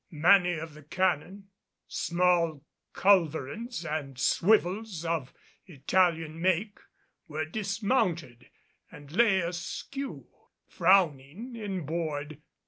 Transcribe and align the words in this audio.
Many 0.09 0.53
of 0.53 0.73
the 0.73 0.81
cannon, 0.81 1.49
small 1.87 2.63
culverins 2.91 3.85
and 3.85 4.17
swivels 4.17 5.05
of 5.05 5.31
Italian 5.67 6.41
make, 6.41 6.79
were 7.27 7.45
dismounted 7.45 8.49
and 8.91 9.11
lay 9.11 9.41
askew, 9.41 10.25
frowning 10.67 11.55
inboard. 11.55 12.41